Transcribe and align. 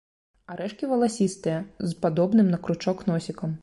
Арэшкі 0.53 0.89
валасістыя, 0.93 1.59
з 1.91 2.01
падобным 2.07 2.47
на 2.57 2.65
кручок 2.67 3.09
носікам. 3.15 3.59